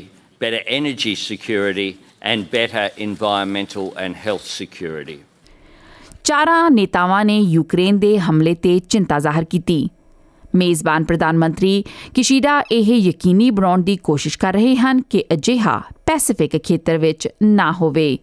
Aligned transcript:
better 0.38 0.60
energy 0.66 1.14
security 1.14 1.98
and 2.20 2.50
better 2.50 2.90
environmental 2.96 3.94
and 3.96 4.16
health 4.16 4.44
security. 4.44 5.22
ਚਾਰਾਂ 6.24 6.70
ਨੇਤਾਵਾਂ 6.70 7.24
ਨੇ 7.24 7.38
ਯੂਕਰੇਨ 7.38 7.98
ਦੇ 7.98 8.18
ਹਮਲੇ 8.18 8.54
ਤੇ 8.54 8.78
ਚਿੰਤਾ 8.78 9.18
ਜ਼ਾਹਰ 9.18 9.44
ਕੀਤੀ 9.44 9.88
ਮੇਜ਼ਬਾਨ 10.54 11.04
ਪ੍ਰਧਾਨ 11.04 11.38
ਮੰਤਰੀ 11.38 11.84
ਕਿਸ਼ੀਦਾ 12.14 12.62
ਇਹ 12.72 12.92
ਯਕੀਨੀ 12.94 13.50
ਬਣਾਉਣ 13.50 13.82
ਦੀ 13.82 13.96
ਕੋਸ਼ਿਸ਼ 13.96 14.38
ਕਰ 14.38 14.52
ਰਹੇ 14.52 14.77
ਹਨ 14.77 15.02
ਕਿ 15.10 15.24
ਅਜਿਹਾ 15.32 15.83
ਪੈਸੀਫਿਕ 16.06 16.56
ਖੇਤਰ 16.64 16.98
ਵਿੱਚ 16.98 17.28
ਨਾ 17.42 17.72
ਹੋਵੇ 17.72 18.18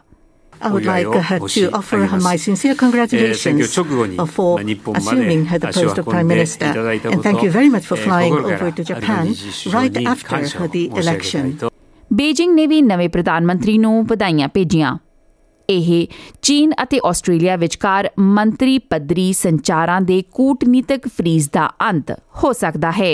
I 0.62 0.72
would 0.72 0.86
like 0.86 1.14
her 1.22 1.40
to 1.40 1.70
offer 1.72 2.06
her 2.06 2.20
my 2.20 2.36
sincere 2.38 2.76
congratulations 2.76 3.76
for 4.28 4.60
assuming 4.96 5.46
the 5.46 5.72
post 5.74 5.98
of 5.98 6.06
Prime 6.06 6.28
Minister. 6.28 6.66
And 6.66 7.24
thank 7.24 7.44
you 7.44 7.52
very 7.52 7.70
much 7.70 7.86
for 7.86 7.98
flying 7.98 8.34
over 8.34 8.72
to 8.72 8.84
Japan 8.84 9.34
right 9.68 9.98
after 10.06 10.68
the 10.68 10.86
election. 10.96 11.58
Beijing 12.12 12.54
ਨੇ 12.56 12.66
ਵੀ 12.68 12.82
ਨਵੇਂ 12.82 13.10
ਪ੍ਰਧਾਨ 13.10 13.46
ਮੰਤਰੀ 13.46 13.78
ਨੂੰ 13.78 14.06
ਵਧਾਈਆਂ 14.08 14.48
ਭੇਜੀਆਂ 14.48 14.98
ਇਹ 15.70 16.08
ਚੀਨ 16.42 16.74
ਅਤੇ 16.84 17.00
ਆਸਟ੍ਰੇਲੀਆ 17.06 17.56
ਵਿਚਕਾਰ 17.56 18.10
ਮੰਤਰੀ 18.20 18.78
ਪੱਧਰੀ 18.90 19.32
ਸੰਚਾਰਾਂ 19.34 20.00
ਦੇ 20.02 20.22
ਕੂਟਨੀਤਕ 20.32 21.08
ਫਰੀਜ਼ 21.08 21.50
ਦਾ 21.54 21.70
ਅੰਤ 21.90 22.12
ਹੋ 22.44 22.52
ਸਕਦਾ 22.54 22.92
ਹੈ 22.92 23.14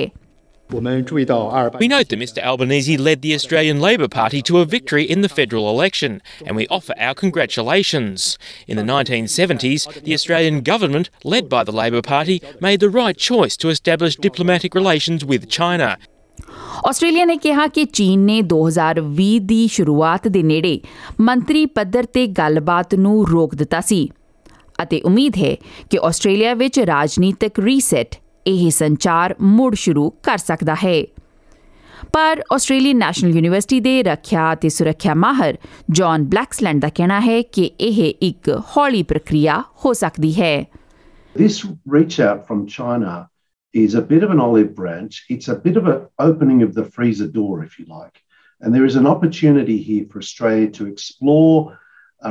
We 0.72 0.80
note 0.80 2.08
that 2.10 2.18
Mr 2.18 2.42
Albanese 2.42 2.96
led 2.98 3.22
the 3.22 3.34
Australian 3.34 3.82
Labor 3.82 4.08
Party 4.08 4.42
to 4.44 4.60
a 4.60 4.66
victory 4.66 5.04
in 5.04 5.20
the 5.22 5.28
federal 5.30 5.70
election, 5.70 6.22
and 6.46 6.56
we 6.56 6.66
offer 6.68 6.94
our 6.98 7.14
congratulations. 7.14 8.38
In 8.68 8.78
the 8.78 8.84
1970s, 8.84 10.04
the 10.04 10.14
Australian 10.14 10.62
government, 10.62 11.10
led 11.26 11.50
by 11.50 11.66
the 11.66 11.74
Labor 11.74 12.02
Party, 12.02 12.42
made 12.62 12.80
the 12.80 12.90
right 12.90 13.18
choice 13.18 13.58
to 13.58 13.68
establish 13.68 14.16
diplomatic 14.16 14.74
relations 14.74 15.26
with 15.26 15.50
China. 15.50 15.98
Australia 16.88 17.26
ਨੇ 17.26 17.36
ਕਿਹਾ 17.38 17.68
ਕਿ 17.68 17.84
ਚੀਨ 17.94 18.20
ਨੇ 18.26 18.40
2020 18.54 19.40
ਦੀ 19.46 19.68
ਸ਼ੁਰੂਆਤ 19.72 20.28
ਦੇ 20.28 20.44
ਨੇੜੇ 20.44 20.80
ਮੰਤਰੀ 21.22 21.66
ਪੱਧਰ 21.76 22.06
ਤੇ 22.14 22.26
ਗੱਲਬਾਤ 22.40 22.96
ਨੂੰ 22.96 23.26
ਰੋਕ 23.30 23.56
ਦਿੱਤਾ 23.56 23.82
ਸੀ 23.82 24.08
ਅਤੇ 24.84 25.02
ਉਮੀਦ 25.06 25.38
ਹੈ 25.38 25.56
ਕਿ 25.90 26.00
ਆਸਟ੍ਰੇਲੀਆ 26.04 26.54
ਵਿੱਚ 26.54 26.80
ਰਾਜਨੀਤਿਕ 26.80 27.60
ਰੀਸੈਟ 27.60 28.16
ਇਹ 28.48 28.70
ਸੰਚਾਰ 28.72 29.36
ਮੁੜ 29.42 29.74
ਸ਼ੁਰੂ 29.76 30.10
ਕਰ 30.24 30.38
ਸਕਦਾ 30.38 30.76
ਹੈ 30.84 31.02
ਪਰ 32.14 32.42
ਆਸਟ੍ਰੇਲੀਅਨ 32.54 32.98
ਨੈਸ਼ਨਲ 32.98 33.36
ਯੂਨੀਵਰਸਿਟੀ 33.36 33.80
ਦੇ 33.80 34.02
ਰੱਖਿਆ 34.04 34.52
ਅਤੇ 34.54 34.70
ਸੁਰੱਖਿਆ 34.70 35.14
ਮਾਹਰ 35.14 35.58
ਜான் 36.00 36.24
ਬਲੈਕਸਲੈਂਡ 36.30 36.82
ਦਾ 36.82 36.90
ਕਹਿਣਾ 36.96 37.20
ਹੈ 37.22 37.42
ਕਿ 37.42 37.70
ਇਹ 37.80 38.04
ਇੱਕ 38.22 38.50
ਹੌਲੀ 38.78 39.04
ਪ੍ਰਕਿਰਿਆ 39.04 39.64
ਹੋ 39.86 39.94
ਸਕਦੀ 40.04 40.34
ਹੈ 40.42 40.56
This 41.36 41.58
reach 41.88 42.16
out 42.20 42.40
from 42.48 42.64
China 42.68 43.12
is 43.74 43.94
a 43.96 44.02
bit 44.02 44.24
of 44.24 44.32
an 44.32 44.40
olive 44.40 44.72
branch. 44.76 45.20
It's 45.30 45.48
a 45.48 45.56
bit 45.56 45.78
of 45.78 45.86
an 45.88 46.02
opening 46.20 46.62
of 46.62 46.74
the 46.74 46.84
freezer 46.96 47.28
door, 47.28 47.64
if 47.64 47.80
you 47.80 47.86
like. 47.86 48.18
And 48.62 48.76
there 48.76 48.86
is 48.86 48.96
an 48.96 49.08
opportunity 49.08 49.78
here 49.82 50.06
for 50.12 50.20
Australia 50.20 50.70
to 50.72 50.88
explore 50.88 51.80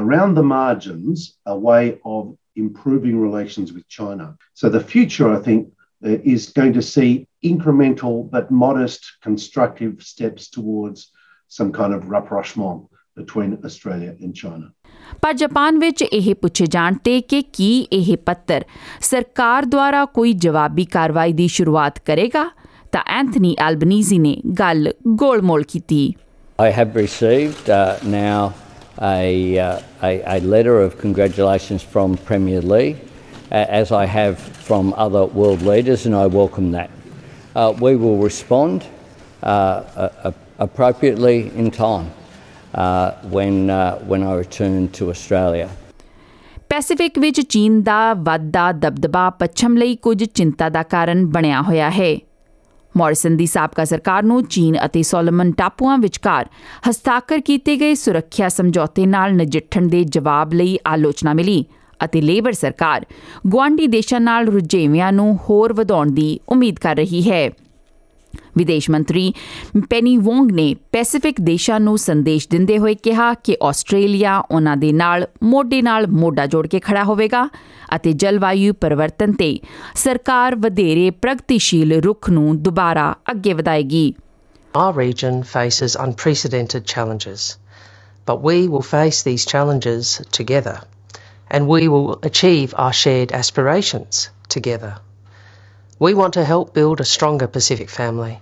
around 0.00 0.34
the 0.34 0.42
margins 0.42 1.38
a 1.46 1.56
way 1.58 1.98
of 2.04 2.36
improving 2.56 3.18
relations 3.18 3.72
with 3.72 3.88
China. 3.88 4.36
So 4.54 4.68
the 4.68 4.84
future, 4.84 5.32
I 5.32 5.40
think, 5.40 5.72
is 6.02 6.46
going 6.48 6.72
to 6.72 6.82
see 6.82 7.26
incremental 7.44 8.30
but 8.30 8.50
modest 8.50 9.00
constructive 9.22 10.02
steps 10.02 10.48
towards 10.48 11.10
some 11.48 11.72
kind 11.72 11.92
of 11.94 12.08
rapprochement 12.08 12.82
between 13.16 13.58
Australia 13.64 14.14
and 14.20 14.34
China. 14.34 14.70
ਪਰ 15.22 15.32
Japan 15.32 15.78
ਵਿੱਚ 15.78 16.02
ਇਹ 16.02 16.34
ਪੁੱਛੇ 16.42 16.66
ਜਾਣ 16.66 16.94
ਤੇ 17.04 17.20
ਕਿ 17.20 17.42
ਕੀ 17.52 17.70
ਇਹ 17.92 18.16
ਪੱਤਰ 18.26 18.64
ਸਰਕਾਰ 19.00 19.64
ਦੁਆਰਾ 19.64 20.04
ਕੋਈ 20.14 20.32
ਜਵਾਬੀ 20.44 20.84
ਕਾਰਵਾਈ 20.92 21.32
ਦੀ 21.32 21.48
ਸ਼ੁਰੂਆਤ 21.48 21.98
ਕਰੇਗਾ 22.06 22.44
ਤਾਂ 22.92 23.02
ਐਂਥਨੀ 23.18 23.54
ਐਲਬਨੀਜ਼ੀ 23.66 24.18
ਨੇ 24.18 24.36
ਗੱਲ 24.58 24.92
ਗੋਲਮੋਲ 25.24 25.62
ਕੀਤੀ 25.68 26.12
I 26.58 26.70
have 26.76 26.96
received 26.96 27.68
uh, 27.70 27.76
now 28.14 28.40
a, 29.10 29.58
uh, 29.58 30.06
a 30.06 30.10
a 30.32 30.40
letter 30.54 30.74
of 30.80 30.96
congratulations 31.02 31.84
from 31.92 32.16
Premier 32.30 32.60
Lee 32.72 32.88
as 33.50 33.90
I 33.92 34.06
have 34.06 34.38
from 34.38 34.94
other 34.94 35.24
world 35.26 35.62
leaders, 35.62 36.06
and 36.06 36.14
I 36.14 36.26
welcome 36.26 36.70
that. 36.72 36.90
Uh, 37.54 37.72
we 37.80 37.96
will 37.96 38.16
respond 38.16 38.84
uh, 39.42 39.82
uh, 39.96 40.32
appropriately 40.58 41.50
in 41.56 41.70
time 41.70 42.10
uh, 42.74 43.12
when, 43.30 43.70
uh, 43.70 43.98
when 44.06 44.22
I 44.22 44.34
return 44.34 44.88
to 44.98 45.10
Australia. 45.10 45.68
Pacific 46.68 47.18
ਵਿੱਚ 47.18 47.40
ਚੀਨ 47.40 47.82
ਦਾ 47.82 48.14
ਵੱਧਦਾ 48.14 48.72
ਦਬਦਬਾ 48.72 49.30
ਪੱਛਮ 49.30 49.76
ਲਈ 49.76 49.96
ਕੁਝ 49.96 50.24
ਚਿੰਤਾ 50.24 50.68
ਦਾ 50.68 50.82
ਕਾਰਨ 50.82 51.26
ਬਣਿਆ 51.26 51.62
ਹੋਇਆ 51.62 51.90
ਹੈ। 51.90 52.16
ਮਾਰਿਸਨ 52.96 53.36
ਦੀ 53.36 53.46
ਸਾਬਕਾ 53.46 53.84
ਸਰਕਾਰ 53.84 54.22
ਨੂੰ 54.22 54.44
ਚੀਨ 54.44 54.76
ਅਤੇ 54.84 55.02
ਸੋਲਮਨ 55.02 55.52
ਟਾਪੂਆਂ 55.52 55.98
ਵਿਚਕਾਰ 55.98 56.48
ਹਸਤਾਖਰ 56.90 57.40
ਕੀਤੇ 57.40 57.76
ਗਏ 57.76 57.94
ਸੁਰੱਖਿਆ 57.94 58.48
ਸਮਝੌਤੇ 58.48 59.06
ਨਾਲ 59.06 59.34
ਨਜਿੱਠਣ 59.34 59.86
ਦੇ 59.86 60.04
ਜਵਾਬ 60.04 60.52
ਲਈ 60.52 60.78
ਆਲੋਚਨਾ 60.86 61.32
ਮਿਲੀ। 61.32 61.64
ਅਤੇ 62.04 62.20
ਲੇਬਰ 62.20 62.52
ਸਰਕਾਰ 62.52 63.06
ਗੁਆਂਢੀ 63.46 63.86
ਦੇਸ਼ਾਂ 63.86 64.20
ਨਾਲ 64.20 64.46
ਰੁਝੇਵਿਆਂ 64.46 65.12
ਨੂੰ 65.12 65.38
ਹੋਰ 65.50 65.72
ਵਧਾਉਣ 65.72 66.10
ਦੀ 66.10 66.38
ਉਮੀਦ 66.48 66.78
ਕਰ 66.78 66.96
ਰਹੀ 66.96 67.30
ਹੈ 67.30 67.50
ਵਿਦੇਸ਼ 68.56 68.90
ਮੰਤਰੀ 68.90 69.32
ਪੈਨੀ 69.90 70.16
ਵੋਂਗ 70.16 70.50
ਨੇ 70.50 70.74
ਪੈਸੀਫਿਕ 70.92 71.40
ਦੇਸ਼ਾਂ 71.40 71.80
ਨੂੰ 71.80 71.98
ਸੰਦੇਸ਼ 71.98 72.48
ਦਿੰਦੇ 72.48 72.78
ਹੋਏ 72.78 72.94
ਕਿਹਾ 72.94 73.34
ਕਿ 73.34 73.56
ਆਸਟ੍ਰੇਲੀਆ 73.62 74.38
ਉਹਨਾਂ 74.38 74.76
ਦੇ 74.76 74.92
ਨਾਲ 74.92 75.26
ਮੋਢੇ 75.42 75.82
ਨਾਲ 75.82 76.06
ਮੋਢਾ 76.06 76.46
ਜੋੜ 76.46 76.66
ਕੇ 76.66 76.80
ਖੜਾ 76.80 77.04
ਹੋਵੇਗਾ 77.04 77.48
ਅਤੇ 77.94 78.12
ਜਲਵਾਯੂ 78.12 78.74
ਪਰਿਵਰਤਨ 78.74 79.32
ਤੇ 79.32 79.58
ਸਰਕਾਰ 79.94 80.56
ਵਧੇਰੇ 80.56 81.10
ਪ੍ਰਗਤੀਸ਼ੀਲ 81.10 82.00
ਰੁਖ 82.00 82.30
ਨੂੰ 82.30 82.62
ਦੁਬਾਰਾ 82.62 83.14
ਅੱਗੇ 83.30 83.52
ਵਧਾਏਗੀ 83.52 84.12
Our 84.78 84.94
region 84.98 85.38
faces 85.52 85.94
unprecedented 86.02 86.84
challenges 86.86 87.44
but 88.26 88.36
we 88.40 88.58
will 88.72 88.84
face 88.90 89.22
these 89.28 89.44
challenges 89.52 90.10
together 90.38 90.74
and 91.50 91.66
we 91.66 91.88
will 91.88 92.18
achieve 92.22 92.74
our 92.76 92.92
shared 92.92 93.32
aspirations 93.32 94.30
together. 94.48 94.92
We 95.98 96.14
want 96.14 96.34
to 96.34 96.44
help 96.44 96.72
build 96.74 97.00
a 97.00 97.04
stronger 97.04 97.48
Pacific 97.48 97.90
family. 97.90 98.38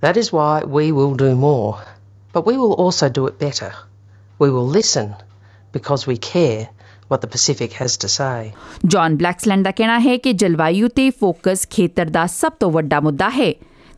That 0.00 0.16
is 0.16 0.32
why 0.32 0.64
we 0.64 0.92
will 0.92 1.14
do 1.14 1.34
more, 1.34 1.82
but 2.32 2.46
we 2.46 2.56
will 2.56 2.74
also 2.84 3.08
do 3.08 3.26
it 3.26 3.38
better. 3.38 3.72
We 4.38 4.50
will 4.50 4.68
listen 4.68 5.14
because 5.72 6.06
we 6.06 6.16
care 6.16 6.68
what 7.08 7.20
the 7.20 7.26
Pacific 7.26 7.72
has 7.72 7.96
to 8.04 8.08
say. 8.08 8.52
John 8.94 9.16
ਬਲੈਕਸਲੈਂਡ 9.16 9.64
ਦਾ 9.64 9.70
ਕਹਿਣਾ 9.70 9.98
ਹੈ 10.00 10.16
ਕਿ 10.16 10.32
ਜਲਵਾਯੂ 10.32 10.88
ਤੇ 10.96 11.10
focus 11.20 11.66
ਖੇਤਰ 11.70 12.10
ਦਾ 12.10 12.26
ਸਭ 12.26 12.52
ਤੋਂ 12.60 12.70
ਵੱਡਾ 12.70 13.00
ਮੁੱਦਾ 13.00 13.28
ਹੈ 13.30 13.52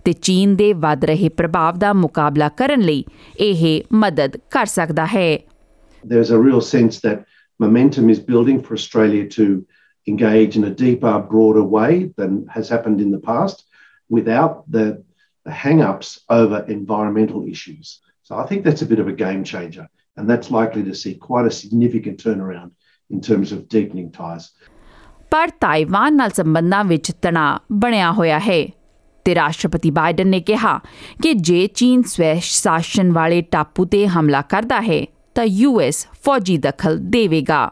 ਤੇ 0.05 0.13
ਚੀਨ 0.13 0.57
ਦੇ 0.57 0.73
ਵੱਧ 0.73 1.05
ਰਹੇ 1.05 1.29
ਪ੍ਰਭਾਵ 1.29 1.79
ਦਾ 1.79 1.93
ਮੁਕਾਬਲਾ 1.93 2.49
ਕਰਨ 2.59 2.81
ਲਈ 2.81 3.05
ਇਹ 3.41 3.65
ਮਦਦ 3.93 4.37
ਕਰ 4.51 4.67
ਸਕਦਾ 4.67 5.07
ਹੈ. 5.15 5.31
There's 6.05 6.31
a 6.31 6.43
real 6.49 6.61
sense 6.75 7.01
that 7.07 7.25
momentum 7.59 8.11
is 8.11 8.21
building 8.21 8.63
for 8.63 8.75
Australia 8.75 9.29
to 9.31 9.67
engage 10.07 10.57
in 10.57 10.65
a 10.65 10.71
deeper, 10.71 11.19
broader 11.19 11.63
way 11.63 12.13
than 12.17 12.47
has 12.49 12.69
happened 12.69 13.01
in 13.01 13.11
the 13.11 13.19
past 13.19 13.65
without 14.09 14.71
the, 14.71 15.03
the 15.45 15.51
hang 15.51 15.81
ups 15.83 16.21
over 16.29 16.65
environmental 16.69 17.47
issues. 17.47 18.01
So 18.23 18.37
I 18.37 18.47
think 18.47 18.65
that's 18.65 18.83
a 18.83 18.87
bit 18.87 18.99
of 18.99 19.09
a 19.09 19.13
game 19.13 19.45
changer, 19.45 19.89
and 20.17 20.29
that's 20.31 20.51
likely 20.51 20.83
to 20.85 20.95
see 20.95 21.15
quite 21.15 21.47
a 21.47 21.51
significant 21.51 22.23
turnaround 22.23 22.71
in 23.11 23.21
terms 23.21 23.53
of 23.53 23.69
deepening 23.69 24.11
ties. 24.13 24.53
ਪਰ 25.31 25.51
Taiwan 25.61 26.17
ਨਾਲ 26.17 26.31
ਸੰਬੰਧਾਂ 26.31 26.85
ਵਿੱਚ 26.85 27.11
ਤਣਾਅ 27.23 27.59
ਬਣਿਆ 27.73 28.13
ਹੋਇਆ 28.13 28.39
ਹੈ 28.39 28.65
ਤੇ 29.25 29.35
ਰਾਸ਼ਟਰਪਤੀ 29.35 29.91
ਬਾਈਡਨ 29.91 30.29
ਨੇ 30.29 30.41
ਕਿਹਾ 30.41 30.79
ਕਿ 31.23 31.33
ਜੇ 31.35 31.67
ਚੀਨ 31.67 32.03
ਸਵੈ 32.03 32.35
ਸ਼ਾਸਨ 32.43 33.13
ਵਾਲੇ 33.13 33.41
ਟਾਪੂ 33.43 33.85
ਤੇ 33.85 34.07
ਹਮਲਾ 34.09 34.43
ਕਰਦਾ 34.43 34.81
ਹੈ 34.81 35.05
ਤਾਂ 35.37 35.45
ਯੂਐਸ 35.45 36.07
ਫੌਜੀ 36.25 36.57
ਦਖਲ 36.59 36.99
ਦੇਵੇਗਾ 37.11 37.71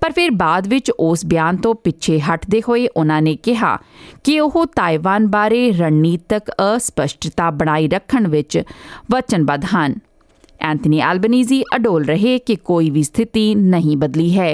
ਪਰ 0.00 0.12
ਫਿਰ 0.12 0.30
ਬਾਅਦ 0.36 0.66
ਵਿੱਚ 0.68 0.90
ਉਸ 0.90 1.24
ਬਿਆਨ 1.26 1.56
ਤੋਂ 1.56 1.74
ਪਿੱਛੇ 1.74 2.18
ਹਟਦੇ 2.20 2.60
ਹੋਏ 2.68 2.86
ਉਹਨਾਂ 2.96 3.20
ਨੇ 3.22 3.34
ਕਿਹਾ 3.36 3.76
ਕਿ 4.24 4.38
ਉਹ 4.40 4.64
ਤਾਈਵਾਨ 4.76 5.26
ਬਾਰੇ 5.26 5.70
ਰਣਨੀਤਕ 5.72 6.50
ਅਸਪਸ਼ਟਤਾ 6.64 7.50
ਬਣਾਈ 7.50 7.88
ਰੱਖਣ 7.88 8.28
ਵਿੱਚ 8.28 8.62
ਵਚਨਬੱਧ 9.12 9.64
ਹਨ 9.74 9.94
ਐਂਥਨੀ 10.60 11.00
ਐਲਬਨੀਜ਼ੀ 11.00 11.62
ਅਡੋਲ 11.76 12.04
ਰਹੇ 12.04 12.38
ਕਿ 12.38 12.56
ਕੋਈ 12.64 12.90
ਵੀ 12.90 13.02
ਸਥਿਤੀ 13.02 13.54
ਨਹੀਂ 13.54 13.96
ਬਦਲੀ 13.96 14.36
ਹੈ 14.38 14.54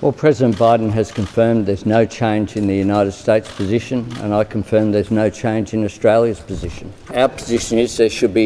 Well, 0.00 0.12
President 0.14 0.56
Biden 0.58 0.90
has 0.90 1.10
confirmed 1.10 1.64
there's 1.64 1.86
no 1.86 2.00
change 2.06 2.54
in 2.54 2.66
the 2.66 2.74
United 2.76 3.12
States 3.12 3.52
position, 3.52 4.02
and 4.22 4.34
I 4.34 4.40
confirm 4.46 4.90
there's 4.92 5.12
no 5.12 5.24
change 5.32 5.72
in 5.72 5.86
Australia's 5.86 6.42
position. 6.42 6.90
Our 7.14 7.30
position 7.30 7.78
is 7.78 7.94
there 7.96 8.10
should 8.10 8.34
be 8.34 8.44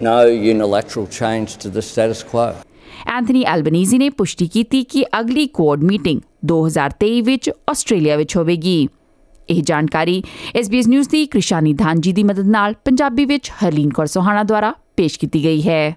no 0.02 0.18
unilateral 0.54 1.06
change 1.06 1.56
to 1.64 1.70
the 1.70 1.82
status 1.82 2.24
quo. 2.32 2.52
Anthony 3.06 3.42
Albanese 3.42 3.98
ਨੇ 3.98 4.08
ਪੁਸ਼ਟੀ 4.08 4.48
ਕੀਤੀ 4.48 4.82
ਕਿ 4.84 5.04
ਅਗਲੀ 5.20 5.46
code 5.46 5.84
meeting 5.84 6.20
2023 6.46 7.20
ਵਿੱਚ 7.20 7.50
Australia 7.70 8.16
ਵਿੱਚ 8.16 8.36
ਹੋਵੇਗੀ। 8.36 8.88
ਇਹ 9.50 9.62
ਜਾਣਕਾਰੀ 9.62 10.22
SBS 10.58 10.88
ਨਿਊਜ਼ 10.88 11.08
ਦੀ 11.08 11.26
ਕ੍ਰਿਸ਼ਾਨੀ 11.26 11.74
ਧਾਨਜੀ 11.74 12.12
ਦੀ 12.12 12.22
ਮਦਦ 12.22 12.46
ਨਾਲ 12.46 12.74
ਪੰਜਾਬੀ 12.84 13.24
ਵਿੱਚ 13.24 13.50
ਹਰਲੀਨ 13.50 13.90
ਕੌਰ 13.90 14.06
ਸੋਹਾਣਾ 14.06 14.42
ਦੁਆਰਾ 14.42 14.74
ਪੇਸ਼ 14.96 15.18
ਕੀਤੀ 15.20 15.44
ਗਈ 15.44 15.68
ਹੈ। 15.68 15.96